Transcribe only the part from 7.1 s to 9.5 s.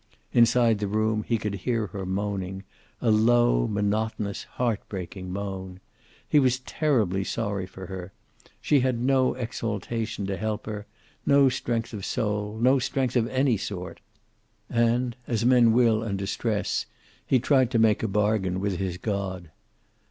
sorry for her. She had no